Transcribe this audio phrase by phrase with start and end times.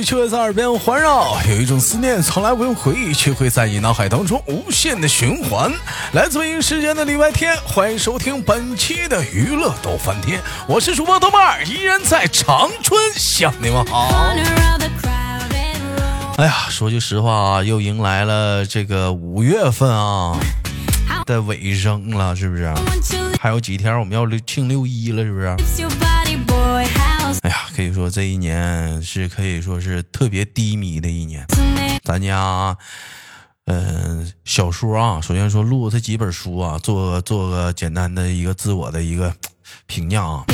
[0.00, 5.72] 却在耳边环绕，有一种思念从来不用回忆，却会在你脑海当中无限的循环。
[6.12, 14.08] 来自北京时间的礼拜天，欢迎收听本期的娱乐逗翻天，我是主播豆瓣儿，依然在长春向你们好。
[16.38, 20.38] 哎呀，说句实话啊，又迎来了这个五月份啊
[21.26, 22.72] 的尾声了，是不是？
[23.40, 25.56] 还有几天我们要庆六一了，是不是？
[27.40, 31.44] 哎呀，可以说这一年是可以说是特别低迷的一年。
[32.04, 32.76] 咱家，
[33.64, 39.34] 嗯，小说啊，首先说录这几本书啊，做做个简单的一个自我的一个
[39.86, 40.44] 评价啊，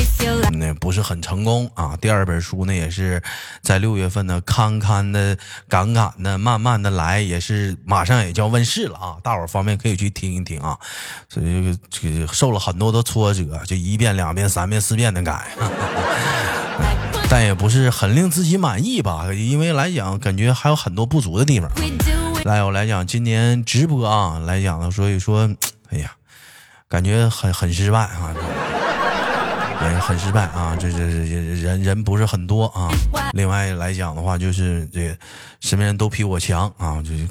[0.53, 1.97] 那不是很成功啊。
[2.01, 3.21] 第二本书呢，也是
[3.61, 5.37] 在六月份呢，堪堪的、
[5.67, 9.17] 赶赶的、慢慢的来，也是马上也就要问世了啊。
[9.23, 10.77] 大伙儿方面可以去听一听啊。
[11.29, 15.47] 所以这个受了很多的挫折，就一遍、两遍、三遍、四遍的改。
[17.31, 21.69] 但也不是很令自己满意吧，因为来讲感觉还有很多不足的地方。
[22.43, 25.47] 来我来讲，今年直播啊来讲呢，所以说，
[25.91, 26.11] 哎呀，
[26.87, 28.33] 感觉很很失败啊，
[29.79, 32.89] 哎，很失败啊，这这这人人不是很多啊。
[33.33, 35.17] 另外来讲的话，就是这
[35.61, 37.27] 身边人都比我强啊，就是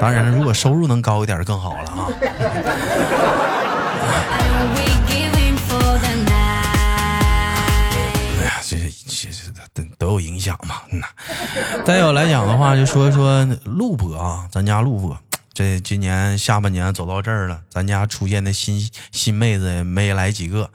[0.00, 2.08] 当然了，如果收入能高一点更好了啊。
[9.72, 11.06] 都都有影响嘛，嗯呐。
[11.84, 15.16] 再有来讲的话，就说一说录播啊，咱家录播，
[15.52, 20.70] 这今年下半年走到这儿了，咱家出现的新新妹子没来几个，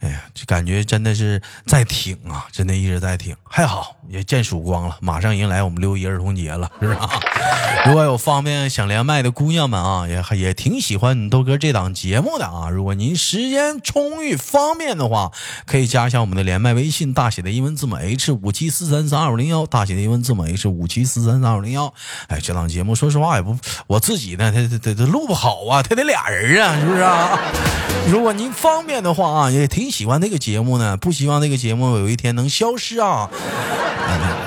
[0.00, 6.98] 哎呀，就感觉真的是在挺啊，真的一直在挺，还好也见曙光了，马上迎来我们六一儿童节了，是不是？
[7.86, 12.70] 如果有方便想连麦的姑娘们啊，也也挺喜欢你豆哥这档节目的啊。
[12.70, 15.30] 如果您时间充裕方便的话，
[15.66, 21.92] 可以加一下我们的连麦微信，大写的英文字母 H 五七四三三二五零幺，大写的英文字母 H 五七四三三二五零幺。
[22.28, 23.54] 哎，这档节目说实话也不，
[23.86, 27.38] 我自己呢，他他他录不好啊，他得俩人啊，是不是啊？
[28.10, 33.28] 如果您方便的话啊，也挺喜欢那个节目呢，不希望那个节目有一天能消失啊。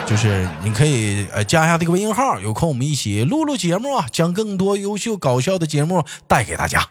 [0.06, 6.88] 就是你可以呃加一下这个微信号，有空我们一起录录节目啊，将更多优秀搞笑的节目带给大家。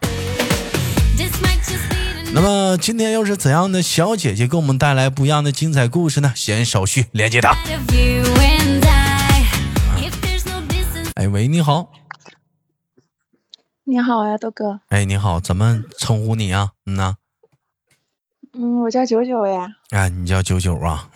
[2.33, 6.31] 那么今天又是怎样的小姐姐给我们带来不一样的精彩故事呢？
[6.35, 7.57] 先手续连接她。
[11.15, 11.89] 哎喂，你好。
[13.89, 14.81] 你好呀，豆哥。
[14.89, 16.71] 哎，你好，怎么称呼你啊？
[16.85, 17.15] 嗯呐。
[18.53, 19.65] 嗯，我叫九九呀。
[19.91, 21.09] 哎，你叫九九啊。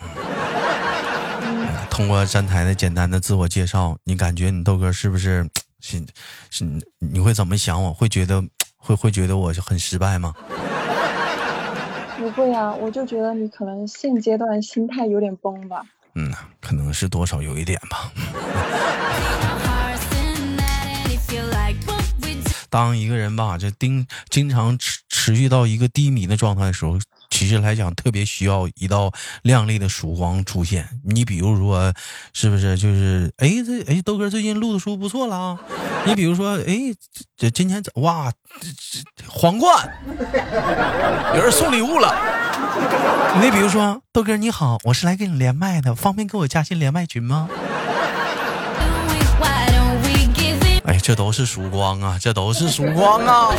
[1.90, 5.46] 通过站台的简单的自我介绍，你感觉你豆哥是不是
[5.80, 6.02] 是
[6.50, 6.64] 是？
[6.98, 7.82] 你会怎么想？
[7.84, 8.42] 我会觉得
[8.78, 10.34] 会会觉得我很失败吗？
[12.16, 15.82] 不会啊，我就觉得你可能现阶段心态有点崩吧。
[16.14, 18.10] 嗯，可能是多少有一点吧。
[22.72, 26.98] 当一个人吧，这经经常持持续到一个低迷的状态的时候。
[27.28, 29.10] 其实来讲，特别需要一道
[29.42, 30.86] 亮丽的曙光出现。
[31.02, 31.90] 你比如说，
[32.34, 35.58] 是不是就是哎这哎豆哥最近录的书不错了啊？
[36.04, 36.94] 你比如说哎
[37.34, 38.68] 这今天哇这
[39.16, 39.90] 这皇冠
[41.34, 42.14] 有人送礼物了。
[43.40, 47.48] 你比如说豆哥你好，我是来跟你连麦的，方便给我加进连麦群吗？
[51.02, 53.48] 这都是曙光啊，这都是曙光啊！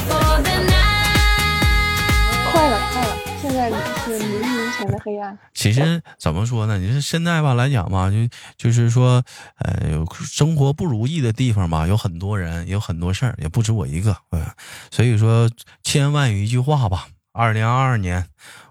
[2.51, 3.17] 快了，快了。
[3.41, 3.69] 现在
[4.05, 5.37] 是黎明前的黑暗。
[5.53, 6.77] 其实怎么说呢？
[6.77, 8.15] 你说现在吧来讲吧，就
[8.57, 9.21] 就是说，
[9.57, 14.15] 呃，有生活不如意的地方吧，有很多人，有很多事儿，也不止我一个。
[14.31, 14.45] 嗯，
[14.89, 15.49] 所以说，
[15.83, 18.25] 千万有一句话吧：二零二二年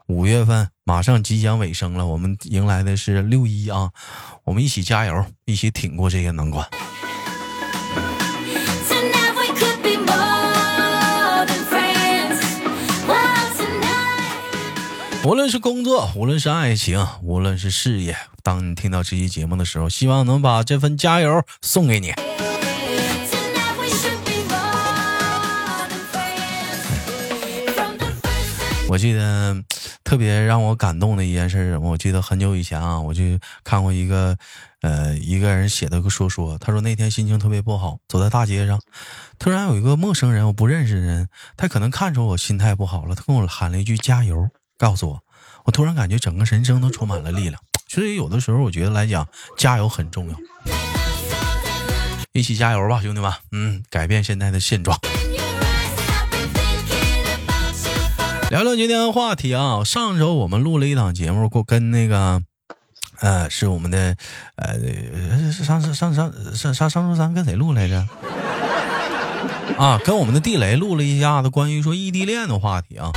[0.06, 3.90] 五月份马上即将尾声了，我们迎来的是六一啊，
[4.44, 6.66] 我们一起加油，一起挺过这些难关。
[15.24, 22.12] 无论是工作，无论是爱情，无论是事业，当你听到这期节目的时候，希望能把这份加油送给你。
[28.88, 29.56] 我记得
[30.02, 33.22] 特别让我感动的一件事，什么我记得很久以前啊，我就
[33.62, 34.36] 看过一个，
[34.80, 38.80] 呃，一个人写的个说说，他说那天心情特别不好，走在大街上，
[39.38, 44.48] 突然有一个陌生人，我不认识的人，他可能看出我心态不好了，他跟我喊了一句加油。
[44.82, 45.20] 告诉我，
[45.64, 47.62] 我突然感觉整个人生都充满了力量。
[47.86, 50.36] 所以有的时候，我觉得来讲，加油很重要。
[52.32, 53.32] 一起加油吧，兄弟们！
[53.52, 54.98] 嗯，改变现在的现状。
[58.50, 59.84] 聊聊今天的话题啊。
[59.84, 62.42] 上周我们录了一档节目，过跟那个，
[63.20, 64.16] 呃，是我们的，
[64.56, 68.04] 呃，上上上上上上上周三跟谁录来着？
[69.78, 73.12] 啊，跟我们的地雷录了一下子关于说异地恋的话题啊，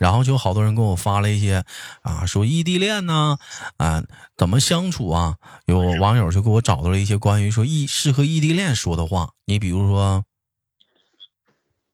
[0.00, 1.64] 然后就好多人给我发了一些
[2.02, 3.38] 啊，说异地恋呢，
[3.76, 4.04] 啊，
[4.36, 5.36] 怎么相处啊？
[5.66, 10.24] 有网友就给我找到了一些关于说异适合异地恋说的话，你比如说，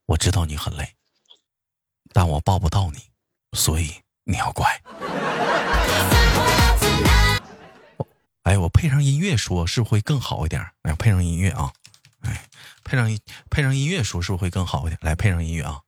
[0.07, 0.95] 我知道你很累，
[2.13, 2.99] 但我抱不到你，
[3.53, 3.91] 所以
[4.25, 4.67] 你要乖。
[8.43, 10.63] 哎，我配上音乐说，是不是会更好一点？
[10.83, 11.73] 哎，配上音乐啊，
[12.21, 12.47] 哎，
[12.85, 13.19] 配上
[13.49, 14.99] 配上音乐说，是不是会更好一点？
[15.01, 15.81] 来，配上音乐啊。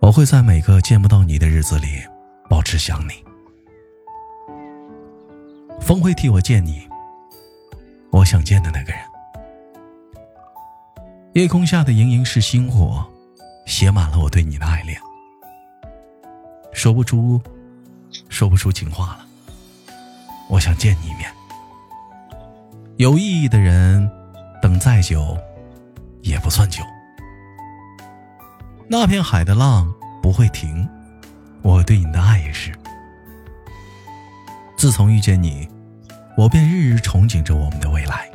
[0.00, 2.02] 我会在每个见不到你的日子里，
[2.48, 3.12] 保持想你。
[5.80, 6.88] 风会替我见你，
[8.10, 9.00] 我想见的那个人。
[11.34, 13.06] 夜空下的盈盈是星火。
[13.66, 15.00] 写满了我对你的爱恋，
[16.72, 17.40] 说不出，
[18.28, 19.24] 说不出情话了。
[20.48, 21.30] 我想见你一面。
[22.96, 24.10] 有意义的人，
[24.60, 25.38] 等再久，
[26.22, 26.82] 也不算久。
[28.92, 30.88] 那片海的浪不会停，
[31.62, 32.72] 我对你的爱也是。
[34.76, 35.68] 自从遇见你，
[36.36, 38.28] 我便日日憧憬着我们的未来。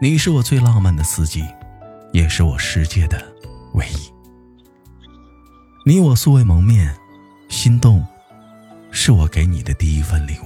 [0.00, 1.44] 你是我最浪漫的四季，
[2.12, 3.20] 也是我世界的。
[3.72, 4.12] 唯一，
[5.84, 6.94] 你我素未谋面，
[7.48, 8.06] 心动
[8.92, 10.44] 是我给你的第一份礼物。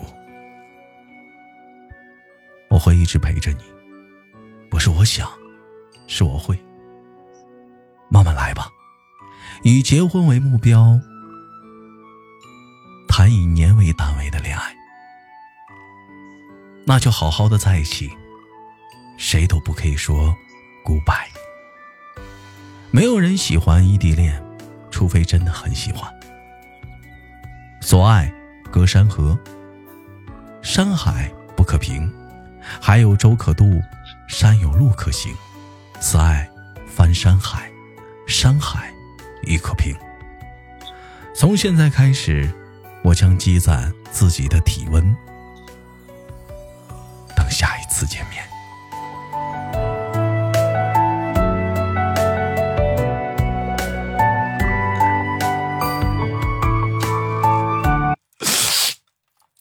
[2.71, 3.59] 我会一直陪着你，
[4.71, 5.29] 不是我想，
[6.07, 6.59] 是我会。
[8.09, 8.71] 慢慢来吧，
[9.63, 10.99] 以结婚为目标，
[13.09, 14.75] 谈以年为单位的恋爱，
[16.87, 18.11] 那就好好的在一起，
[19.19, 20.35] 谁都不可以说
[20.85, 21.29] goodbye。
[22.91, 24.43] 没有人喜欢异地恋，
[24.91, 26.11] 除非真的很喜欢。
[27.83, 28.33] 所爱
[28.71, 29.39] 隔山河，
[30.63, 32.11] 山海不可平，
[32.81, 33.81] 海有舟可渡，
[34.27, 35.35] 山有路可行。
[36.01, 36.49] 此爱
[36.87, 37.71] 翻山海，
[38.29, 38.93] 山海
[39.43, 39.97] 亦可平。
[41.35, 42.49] 从现在开始，
[43.03, 45.17] 我将积攒自己的体温，
[47.35, 48.45] 等下一次见面。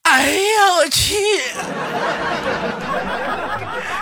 [0.04, 1.16] 哎呀，我去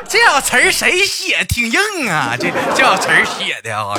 [0.08, 1.44] 这小词儿谁写？
[1.44, 2.36] 挺硬啊！
[2.40, 3.98] 这这小词儿写的啊！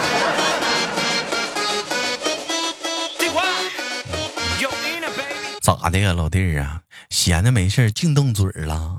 [5.62, 6.80] 咋的呀，老弟儿啊？
[7.10, 8.96] 闲的没事净动嘴儿了？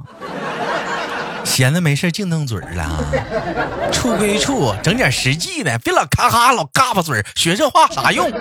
[1.43, 3.91] 闲的没事净动嘴了？
[3.91, 8.31] 处归处，整点实际的，别老咔咔老嘎巴嘴儿，学这话啥用？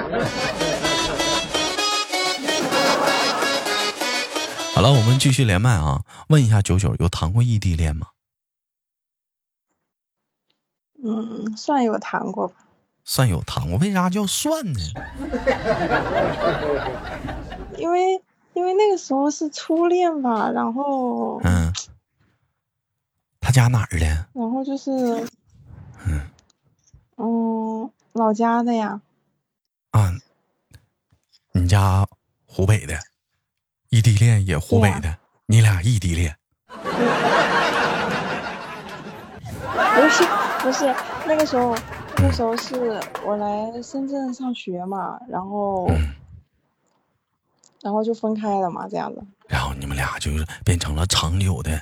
[4.75, 6.03] 好了，我们继续连麦啊！
[6.29, 8.07] 问一下九九，有谈过异地恋吗？
[11.05, 12.54] 嗯，算有谈过吧。
[13.04, 14.78] 算有谈过，为啥叫算呢？
[17.78, 18.23] 因为
[18.54, 21.73] 因为那个时候是初恋吧，然后嗯，
[23.40, 24.26] 他家哪儿的？
[24.35, 24.90] 然后就是
[26.07, 26.21] 嗯
[27.16, 29.00] 嗯老家的呀。
[29.92, 30.12] 啊，
[31.52, 32.07] 你家
[32.47, 32.99] 湖北的。
[33.88, 35.16] 异地恋也湖北的，
[35.47, 36.37] 你俩异地恋？
[39.73, 40.23] 不是
[40.62, 40.95] 不是，
[41.26, 41.75] 那个时候
[42.19, 45.90] 那个时候是我来深圳上学嘛，然后
[47.81, 49.23] 然后就分开了嘛，这样子。
[49.49, 51.81] 然后你们俩就是变成了长久的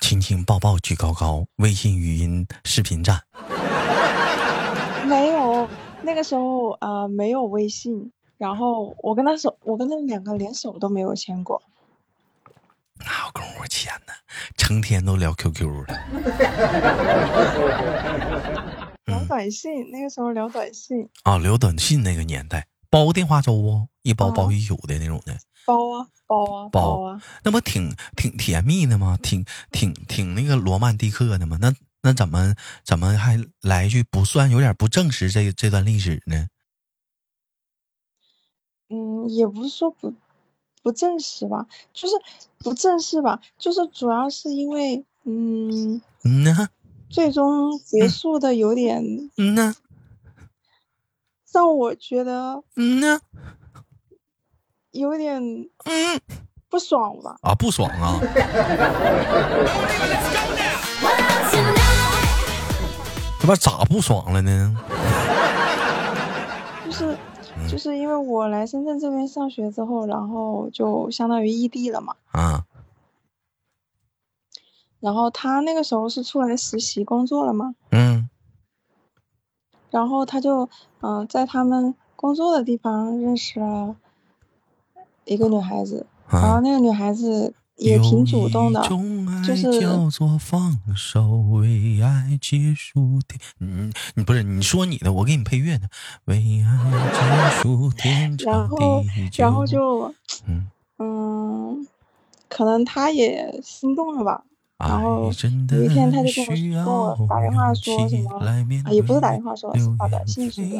[0.00, 3.22] 亲亲抱抱举高高，微信语音视频战。
[5.06, 5.68] 没有，
[6.02, 8.10] 那个时候啊没有微信。
[8.38, 11.62] 然后我跟他手，我跟他们两个连手都没有牵过，
[12.98, 13.55] 哪有功夫牵呢？
[14.56, 15.86] 成天都聊 QQ 了，
[19.06, 19.90] 聊短信。
[19.90, 23.88] 那个时候聊短信啊，聊短信那个年代，煲电话粥不？
[24.02, 25.36] 一包包一宿的那种的。
[25.66, 29.18] 包啊，包啊，包啊，那不挺挺甜蜜的吗？
[29.22, 31.58] 挺挺挺那个罗曼蒂克的吗？
[31.60, 36.46] 那那怎么怎么还来一句不算有点不证实这这段历史呢？
[38.88, 40.14] 嗯，也不是说不
[40.86, 42.14] 不正式吧，就是
[42.58, 46.68] 不正式吧，就是主要是因为，嗯嗯呢，
[47.10, 49.02] 最终结束的有点
[49.36, 49.74] 嗯呢，
[51.52, 53.20] 让我觉得嗯呢，
[54.92, 55.42] 有点
[55.86, 56.20] 嗯
[56.68, 57.36] 不爽吧？
[57.42, 58.20] 啊，不爽啊！
[63.40, 64.76] 这把咋不爽了呢？
[67.66, 72.14] 就是因为我来深圳这边上学之后，然后就相当于异地了嘛。
[72.32, 72.64] 啊。
[75.00, 77.74] 然后他那个时候是出来实习工作了嘛？
[77.90, 78.28] 嗯。
[79.90, 80.68] 然后他就
[81.00, 83.96] 嗯，在他们工作的地方认识了
[85.24, 88.82] 一个女孩子，然后那个女孩子也挺主动的，
[89.46, 93.40] 就是叫做放手，为爱结束天。
[93.60, 95.88] 嗯，你不是你说你的，我给你配乐呢。
[96.24, 99.44] 为爱结束 天长地久。
[99.44, 100.14] 然后，然后就
[100.46, 100.66] 嗯
[100.98, 101.86] 嗯，
[102.48, 104.42] 可能他也心动了吧。
[104.78, 105.30] 然后
[105.70, 108.38] 有一天他就跟我跟我打电话说什么，
[108.84, 110.76] 啊也不是打电话说，是发短信似的。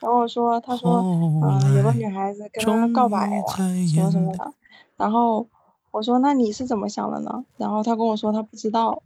[0.00, 3.42] 然后我说他说嗯有个女孩子跟他告白了，
[3.86, 4.52] 什么什么的。
[5.00, 5.48] 然后
[5.90, 7.46] 我说那你是怎么想的呢？
[7.56, 9.02] 然后他跟我说他不知道。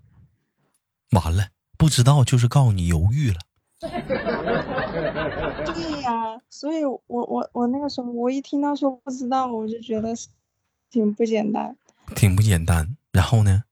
[1.12, 1.46] 完了，
[1.78, 3.38] 不知道就是告诉你犹豫了。
[3.80, 3.90] 对
[6.02, 10.12] 呀，所以我我我那个时候我一听到说不知道，我就觉得
[10.90, 11.76] 挺不简单。
[12.16, 12.96] 挺不简单。
[13.12, 13.62] 然后呢？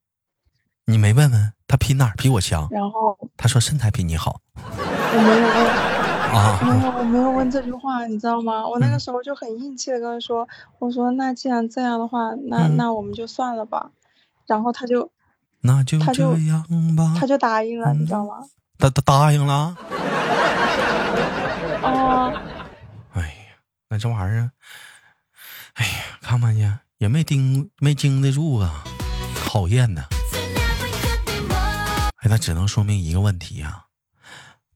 [0.85, 2.69] 你没问问他比哪儿比我强？
[2.71, 4.41] 然后他说身材比你好。
[4.55, 6.02] 我没有问
[6.33, 8.67] 啊，没有，我没有问这句话，你知道吗？
[8.67, 10.49] 我那个时候就很硬气的跟他说
[10.81, 13.91] ：“我说那既然这样的话，那那我们就算了吧。”
[14.47, 15.11] 然后他就
[15.61, 16.33] 那就他就
[16.97, 18.39] 吧，他就答应了，你知道吗？
[18.79, 19.77] 他他答应了。
[21.83, 22.33] 哦。
[23.13, 23.57] 哎呀，
[23.89, 24.51] 那这玩意儿，
[25.75, 26.67] 哎呀，看看去
[26.99, 28.85] 也没盯没经得住啊。
[29.45, 30.03] 讨厌呢，
[32.23, 33.85] 哎，那只能说明一个问题呀，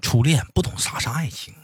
[0.01, 1.55] 初恋不懂啥是爱情。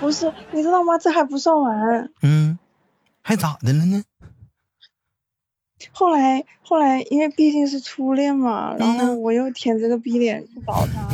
[0.00, 0.96] 不是，你知道吗？
[0.98, 2.10] 这还不算完。
[2.22, 2.58] 嗯，
[3.22, 4.04] 还咋的了呢？
[5.92, 11.08] 后来，后来，因为毕竟是初恋嘛，然后我又舔着个逼脸去找他。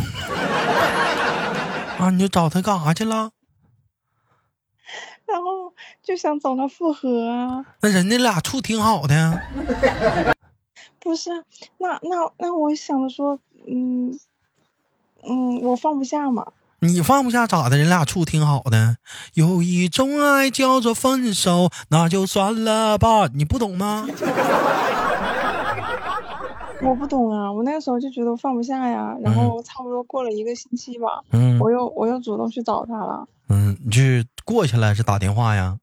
[2.04, 3.30] 啊，你就找他干啥去了？
[5.26, 5.72] 然后
[6.02, 7.64] 就想找他复合啊？
[7.80, 9.40] 那人家俩处挺好的。
[11.00, 11.30] 不是，
[11.78, 14.18] 那那那我想着说，嗯
[15.28, 16.46] 嗯，我放不下嘛。
[16.80, 17.78] 你放不下咋的？
[17.78, 18.98] 人俩处挺好的。
[19.34, 23.28] 有一种爱叫做分手，那就算了吧。
[23.32, 24.06] 你不懂吗？
[26.82, 29.16] 我不懂啊，我那个时候就觉得放不下呀。
[29.22, 33.26] 然后差不多过了一个星期吧，嗯，我又我又主动去找他了。
[33.48, 35.78] 嗯，你去过去了是打电话呀？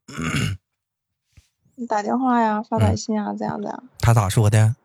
[1.76, 3.82] 你打电话呀，发短信啊，这样的。
[3.98, 4.76] 他咋说的？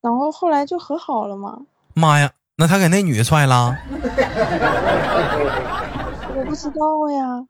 [0.00, 1.62] 然后后来就和好了嘛。
[1.98, 3.76] 妈呀，那他给那女的踹了？
[6.34, 7.46] 我不知道呀。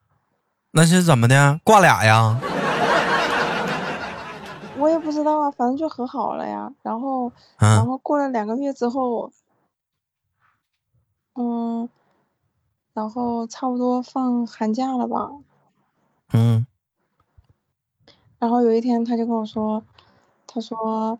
[0.72, 1.60] 那是怎么的？
[1.62, 2.40] 挂俩呀？
[4.78, 6.72] 我也不知道啊，反正就和好了呀。
[6.82, 9.30] 然后，然后过了两个月之后，
[11.34, 11.88] 嗯。
[12.94, 15.30] 然后差不多放寒假了吧，
[16.32, 16.66] 嗯，
[18.40, 19.84] 然后有一天他就跟我说，
[20.48, 21.16] 他说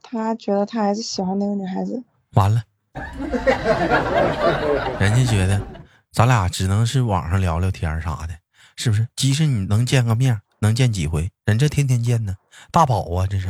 [0.00, 2.02] 他觉得他还是喜欢那个女孩子。
[2.34, 2.62] 完了，
[5.00, 5.60] 人家觉得
[6.12, 8.34] 咱俩只能是网上聊聊天啥的，
[8.76, 9.06] 是不是？
[9.16, 11.30] 即使你能见个面，能见几回？
[11.44, 12.34] 人这天天见呢，
[12.70, 13.48] 大宝啊，这是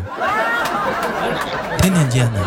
[1.79, 2.41] 天天见呢。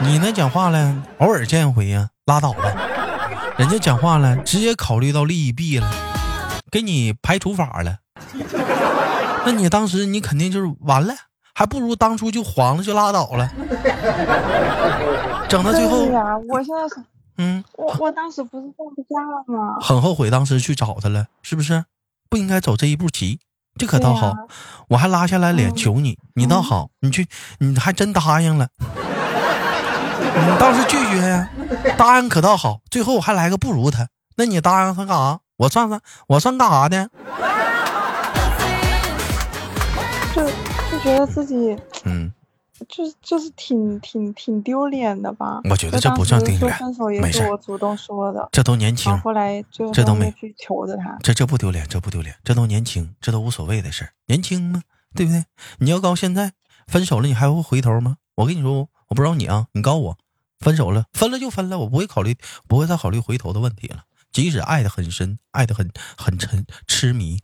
[0.00, 2.62] 你那讲话了，偶尔见一回呀，拉倒吧。
[3.56, 5.90] 人家讲话了，直接考虑到利益弊了，
[6.70, 7.98] 给你排除法了。
[9.44, 11.14] 那你当时你肯定就是完了，
[11.54, 13.48] 还不如当初就黄了就拉倒了。
[15.48, 16.06] 整到最后，
[16.48, 17.04] 我现在是，
[17.38, 19.76] 嗯，我我当时不是放不下了吗？
[19.80, 21.84] 很后悔当时去找他了，是不是？
[22.30, 23.38] 不应该走这一步棋，
[23.78, 24.34] 这可倒好，
[24.88, 27.26] 我还拉下来脸求你，你倒好，你去，
[27.58, 28.68] 你还真答应了。
[30.34, 31.50] 你倒是拒绝呀，
[31.98, 35.40] 答应可倒好，最后我还来个不如他，那你答应他干啥？
[35.58, 37.10] 我算算，我算干啥的？
[41.02, 42.32] 觉得自己，嗯，
[42.88, 45.60] 就是就是挺挺挺丢脸的吧？
[45.68, 47.42] 我觉得这不算丢脸，没事。
[47.50, 49.16] 我主动说的，这都年轻。
[49.18, 54.82] 后来就这都没去求着他，这这不丢脸，这不丢脸，这都年轻，这都无所谓的事儿，年轻嘛，
[55.14, 55.44] 对不对？
[55.78, 56.52] 你要告现在
[56.86, 58.18] 分手了，你还会回头吗？
[58.36, 60.18] 我跟你说，我不知道你啊，你告我。
[60.60, 62.36] 分手了，分了就分了，我不会考虑，
[62.68, 64.04] 不会再考虑回头的问题了。
[64.30, 67.40] 即使爱的很深，爱的很很沉痴迷，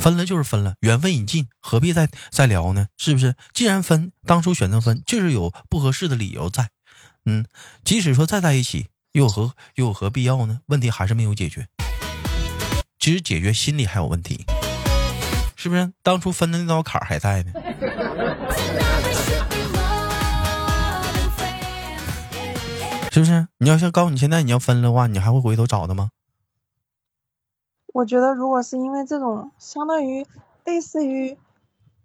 [0.00, 2.86] 分了就是分了，缘分已尽，何必再再聊呢？
[2.96, 3.34] 是不是？
[3.52, 6.70] 既然分，当初选择分，就是有不合适的理由在。
[7.26, 7.44] 嗯，
[7.84, 10.60] 即使说再在一起，又有何又有何必要呢？
[10.68, 11.68] 问题还是没有解决，
[12.98, 14.46] 其实解决心里还有问题，
[15.54, 15.92] 是不是？
[16.02, 17.52] 当初分的那道坎还在呢。
[23.12, 23.46] 是不是？
[23.58, 26.08] 你要是告诉你现在你要分的话，你还会回头找他吗？
[27.92, 30.26] 我觉得，如果是因为这种相当于
[30.64, 31.36] 类似于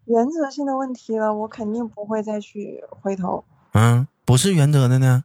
[0.06, 3.46] 原则性的问题了，我肯定不会再去回头。
[3.74, 5.24] 嗯，不是原则的呢？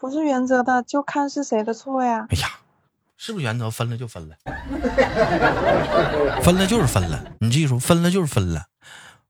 [0.00, 2.26] 不是原则的，就看是谁的错呀。
[2.30, 2.48] 哎呀，
[3.16, 3.70] 是不是原则？
[3.70, 4.36] 分了就分了，
[6.42, 7.24] 分了就是分了。
[7.40, 8.66] 你记住，分了就是分了。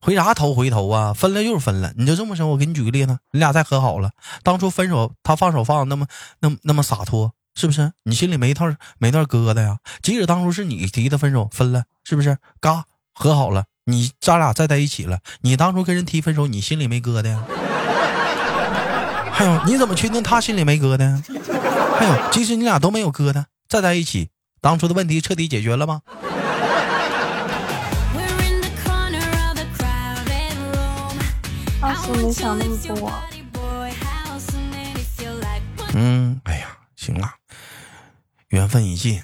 [0.01, 1.13] 回啥头回头啊？
[1.13, 1.93] 分了就是分了。
[1.97, 4.11] 你就这么说，我给你举个例子，你俩再和好了，
[4.43, 6.07] 当初分手他放手放那么
[6.41, 7.33] 那么那么洒脱。
[7.55, 8.67] 是不是你心里没一套
[8.99, 9.79] 没段疙瘩呀？
[10.03, 12.39] 即使当初是你提的分手，分了，是不是？
[12.61, 12.85] 嘎
[13.15, 17.45] 和好了，你咱俩再在一起了，你当初跟人提分手，你心里没疙瘩呀？
[19.33, 21.23] 还有，你怎么确定他心里没疙瘩呀？
[21.99, 24.31] 还有，即使你俩都没有疙瘩，再在一起，
[24.61, 26.03] 当初的问题彻底解决了吗？
[31.81, 33.13] 当时没想那么多。
[35.97, 37.31] 嗯，哎呀，行了。
[38.55, 39.21] 缘分已尽，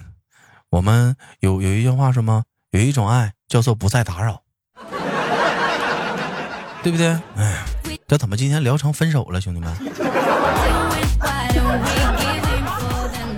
[0.70, 2.42] 我们有有一句话什么？
[2.72, 4.42] 有一种爱叫做不再打扰，
[6.82, 7.16] 对不对？
[7.36, 7.64] 哎，
[8.08, 9.72] 这怎么今天聊成分手了，兄弟们？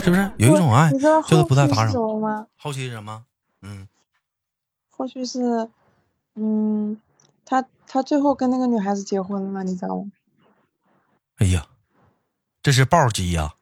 [0.03, 2.47] 是不是有一种爱叫做不再打扰吗？
[2.57, 3.25] 好奇是什么？
[3.61, 3.87] 嗯，
[4.89, 5.69] 或许是，
[6.37, 6.99] 嗯，
[7.45, 10.05] 他他最后跟那个女孩子结婚了，你知道吗？
[11.37, 11.67] 哎呀，
[12.63, 13.57] 这是暴击呀！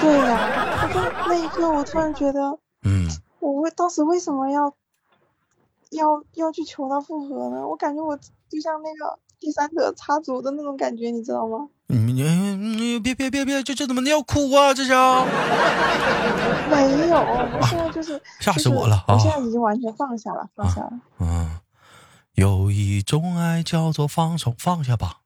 [0.00, 3.08] 对呀，我就那一刻，我突然觉得，嗯，
[3.40, 4.74] 我为当时为什么要
[5.90, 7.66] 要要去求他复合呢？
[7.66, 11.68] 我感觉我就像那个第三者插足的那种感觉，你知道吗？
[11.86, 14.72] 你你你别别别别，这这怎么要哭啊？
[14.72, 14.90] 这是？
[16.70, 19.14] 没有，我现在就是吓死我了啊！
[19.14, 20.92] 我现在已经完全放下了，放下了。
[21.18, 21.58] 嗯，
[22.34, 25.16] 有一种爱叫做放手，放下吧，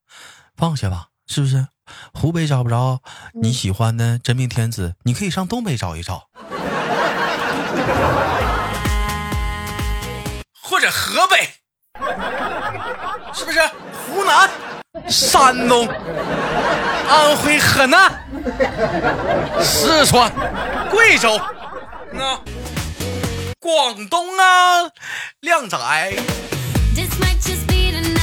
[0.56, 1.68] 放下吧，是不是？
[2.12, 3.00] 湖北找不着
[3.42, 6.28] 你喜欢的真命天子，你可以上东北找一找，
[10.62, 11.48] 或者河北，
[13.32, 13.60] 是不是？
[14.06, 14.48] 湖南、
[15.08, 15.86] 山东、
[17.08, 18.10] 安徽、河南、
[19.60, 20.30] 四川、
[20.90, 21.38] 贵州，
[22.12, 22.38] 那
[23.58, 24.88] 广东啊，
[25.40, 25.78] 靓仔。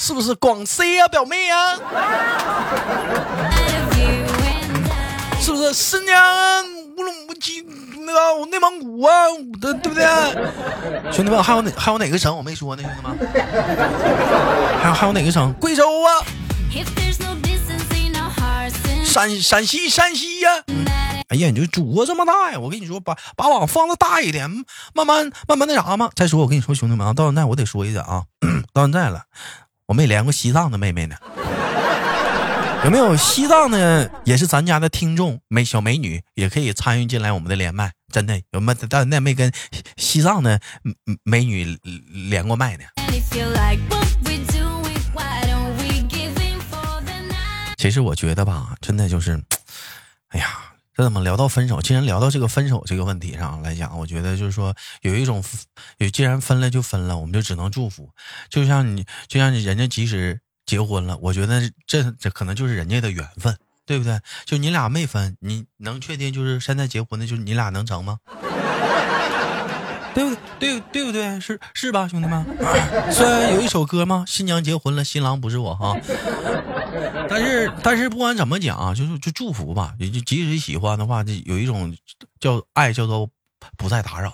[0.04, 1.76] 是不是广西啊，表妹啊？
[5.40, 6.66] 是不是新疆、
[6.98, 7.62] 乌鲁木齐、
[8.00, 9.14] 那个内蒙古啊？
[9.62, 10.04] 对不对？
[11.12, 12.82] 兄弟们，还有哪还有哪个省我没说呢？
[12.82, 13.16] 兄弟们，
[14.82, 15.54] 还有还有哪个省？
[15.60, 16.10] 贵州啊？
[19.06, 20.50] 陕陕西山西呀？
[21.30, 22.60] 哎呀，你就主这么大呀！
[22.60, 24.50] 我跟你说，把把网放的大一点，
[24.96, 26.10] 慢慢慢慢那啥嘛。
[26.16, 28.24] 再说，我跟你说，兄弟们啊，到现在我得说一下啊，
[28.74, 29.26] 到现在了。
[29.92, 31.18] 我没连过西藏的妹妹呢，
[32.86, 37.92] 有没有西藏的也是咱家的听众美小美女也可以参与进来我们的连麦？
[38.10, 38.74] 真的有没？
[38.90, 39.52] 但那没跟
[39.98, 40.62] 西藏的
[41.24, 41.78] 美女
[42.30, 42.86] 连过麦呢？
[47.78, 49.44] 其实我觉得吧，真的就是，
[50.30, 50.71] 哎呀。
[51.02, 51.82] 这怎么聊到分手？
[51.82, 55.44] 既然聊到这个分手这个问题上来讲，我觉得就是说有一种，
[55.98, 58.08] 有既然分了就分了，我们就只能祝福。
[58.52, 64.20] 就像你，就像人家即使结婚了，我觉得这这可能就是人家的缘分，对不对？
[64.46, 68.20] 就你俩没分，你能确定就是现在结婚的，就是你俩能成吗？
[70.62, 70.80] 对对？
[70.80, 71.40] 对对不对？
[71.40, 72.46] 是是吧，兄弟们？
[73.12, 74.24] 虽然有一首歌吗？
[74.28, 75.98] 新娘结婚了，新郎不是我哈。
[77.28, 79.94] 但是但是不管怎么讲啊，就是就祝福吧。
[80.00, 81.96] 就即使喜欢的话，就有一种
[82.40, 83.28] 叫爱，叫做
[83.78, 84.34] 不再打扰。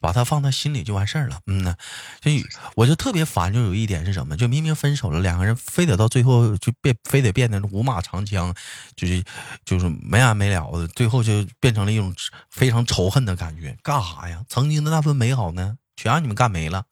[0.00, 1.40] 把它放在心里就完事儿了。
[1.46, 1.76] 嗯呢，
[2.20, 2.30] 就
[2.74, 4.36] 我就特别烦，就有一点是什么？
[4.36, 8.54] 就明明分手了，两个人非得到最后就变，非得变得五马长枪，
[8.96, 9.22] 就是
[9.64, 12.14] 就是没完没了的，最后就变成了一种
[12.50, 13.76] 非常仇恨的感觉。
[13.82, 14.42] 干啥呀？
[14.48, 16.84] 曾经的那份美好呢，全让你们干没了，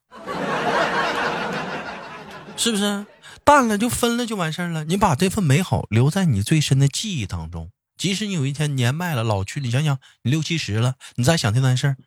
[2.55, 3.05] 是不是？
[3.43, 4.83] 淡了就分了就完事儿了。
[4.85, 11.97] 你把这份美好留在你最深的记忆当中，即使你有一天年迈了、老去，你想想，你六七十了，你再想这段事儿。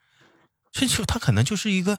[0.73, 1.99] 这就他可能就是一个，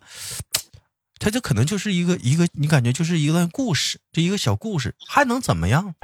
[1.19, 5.95] 他就可能就是一个一个，你感觉就是一段故事，这一个小故事，还能怎么样？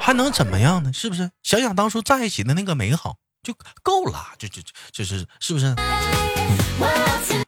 [0.00, 0.92] 还能怎么样呢？
[0.92, 1.30] 是不是？
[1.42, 3.16] 想想当初在一起的那个美好
[3.48, 4.60] 就够了，就就
[4.92, 5.74] 就是是不是？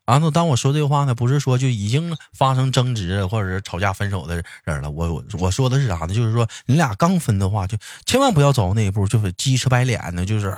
[0.06, 4.90] 啊，那当我说这话呢，不是说就已经发生争执或者是吵架分手的人了。
[4.90, 6.14] 我我我说的是啥呢？
[6.14, 10.56] 就是说你俩刚分的话，就千万不要走到那一步，就是鸡吃白脸的，就是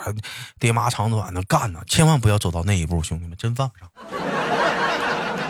[0.61, 3.91] 爹妈长短的干呢，千万不要走到那一步，兄弟们，真放上。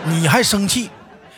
[0.05, 0.89] 你还生气，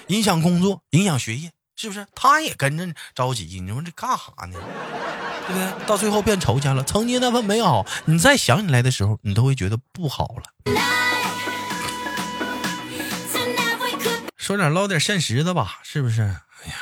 [0.08, 2.08] 影响工作，影响学业，是不是？
[2.16, 4.58] 他也跟着着急，你说这干啥呢？
[5.48, 5.86] 对不对？
[5.86, 6.84] 到最后变仇家了。
[6.84, 10.44] 曾经那份美好，你再想起来的时候，你都会觉得不好了。
[14.38, 16.22] 说点唠点现实的吧，是不是？
[16.22, 16.76] 哎呀，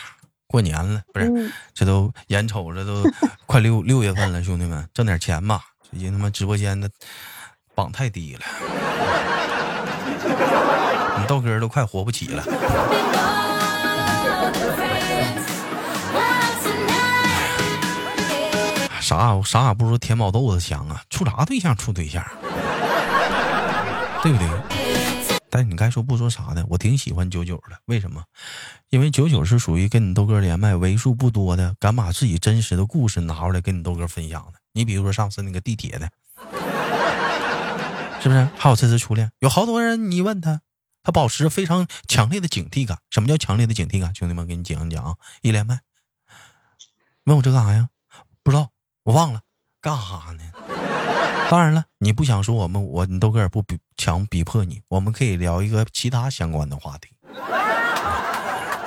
[0.48, 1.52] 过年了，不是？
[1.74, 3.04] 这都眼瞅着都
[3.48, 5.62] 快六六月份了，兄弟们，挣点钱吧。
[5.90, 6.90] 最近他妈直播间的
[7.74, 8.42] 榜太低了，
[11.20, 12.44] 你豆哥都快活不起了。
[19.04, 21.04] 啥啥也不如填饱豆子强啊！
[21.10, 22.26] 处啥对象处对象，
[24.24, 24.48] 对不对？
[25.50, 27.78] 但你该说不说啥的，我挺喜欢九九的。
[27.86, 28.24] 为什么？
[28.90, 34.60] 因为九九是属于跟你豆哥连麦为数不多的敢把自己真实的故事拿出来跟你豆哥分享的。
[34.72, 36.10] 你比如说上次那个地铁的，
[38.22, 38.48] 是不是？
[38.58, 40.62] 还有这次初恋，有好多人你问他，
[41.04, 42.98] 他保持非常强烈的警惕感。
[43.12, 44.16] 什么叫强烈的警惕感？
[44.16, 45.14] 兄弟们，给你讲一讲啊！
[45.42, 45.82] 一连麦，
[47.26, 47.90] 问我这干啥呀？
[48.42, 48.70] 不知道。
[49.04, 49.42] 我忘了
[49.82, 50.44] 干哈呢？
[51.50, 57.10] 当然了，你不想说我们，我你都哥也不逼强逼迫你，我们可以聊一个其他相关的话题。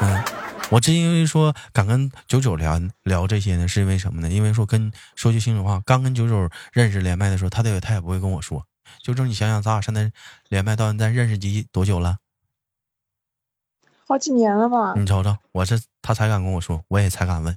[0.00, 0.24] 嗯，
[0.70, 4.29] 我之因为说敢跟九九聊聊这些呢，是因为什么呢？
[4.31, 8.66] 因为说跟说句心里话，刚跟九九认识连麦的时候，他也他也不会跟我说。
[9.02, 10.11] 九九，你想想，咱俩现在
[10.48, 12.16] 连麦到现在认识几多久了？
[14.09, 14.94] 好几年了吧？
[14.96, 17.57] 你瞅瞅，我这他才敢跟我说，我也才敢问。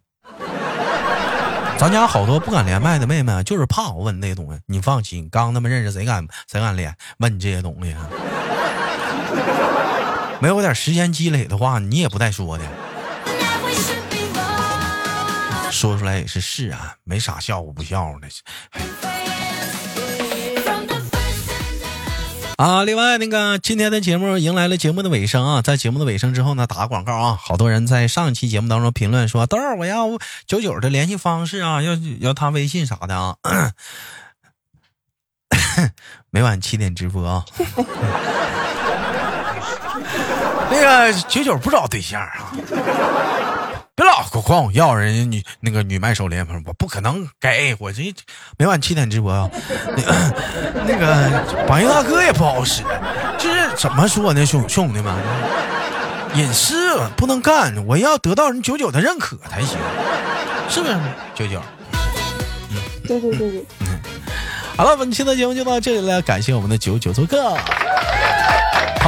[1.79, 4.59] 咱家好多不敢连麦的妹妹，就是怕我问那些东西。
[4.65, 8.05] 你放心，刚他妈认识，谁敢谁敢连问你这些东西啊？
[10.41, 12.65] 没有点时间积累的话，你也不带说的。
[15.71, 18.27] 说出来也是是啊，没啥笑话不笑话的。
[22.59, 30.09] 啊，另外那个今天的节目迎来了节目的尾声啊，在节目的尾声之后呢，打个广告啊，好多人在上一期节目当中评论说豆儿我要
[30.45, 33.37] 九九的联系方式啊，要要他微信啥的啊，
[36.31, 37.45] 每晚七点直播啊，
[40.69, 42.51] 那个九九不找对象啊。
[43.99, 48.01] 别老管我要人家女那个女卖手联我不可能给我这
[48.57, 49.49] 每晚七点直播啊，
[50.87, 52.81] 那个榜一大哥也不好使，
[53.37, 55.13] 就是怎么说呢，兄兄弟们，
[56.33, 59.77] 隐私不能干，我要得到人九九的认可才行，
[60.69, 60.97] 是不是
[61.35, 61.61] 九九？
[62.71, 63.99] 嗯，对对对对，嗯，
[64.77, 67.53] 好了，本期的节目就到这里了，感谢我们的九九做客。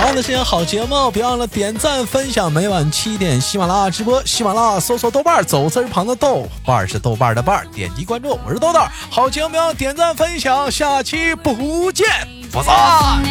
[0.01, 2.51] 好的，这些好节目，别忘了点赞分享。
[2.51, 8.79] 每晚七点，喜马拉雅直播，喜马拉雅搜索豆瓣，走字旁的豆瓣是豆瓣的瓣，点击关注，我是豆豆。
[9.11, 12.07] 好节目，点赞分享，下期不见
[12.51, 13.21] 不散。